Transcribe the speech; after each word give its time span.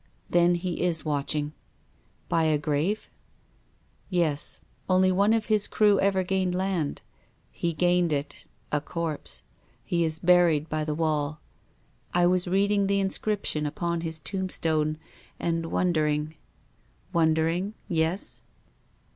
"Then 0.31 0.55
he 0.55 0.81
is 0.81 1.05
watching."" 1.05 1.53
By 2.27 2.45
a 2.45 2.57
grave?" 2.57 3.07
"Yes. 4.09 4.61
Only 4.89 5.11
one 5.11 5.31
of 5.31 5.45
his 5.45 5.67
crew 5.67 5.99
ever 5.99 6.23
gained 6.23 6.55
the 6.55 6.57
land. 6.57 7.03
He 7.51 7.71
gained 7.73 8.11
it— 8.11 8.47
a 8.71 8.81
corpse. 8.81 9.43
He 9.83 10.03
is 10.03 10.17
buried 10.17 10.67
by 10.69 10.85
that 10.85 10.95
wall. 10.95 11.39
I 12.15 12.25
was 12.25 12.47
reading 12.47 12.87
the 12.87 12.99
inscription 12.99 13.67
upon 13.67 14.01
his 14.01 14.19
tombstone, 14.19 14.97
and 15.39 15.67
wondering 15.67 16.33
—""Wondering? 17.13 17.75
Yes?" 17.87 18.41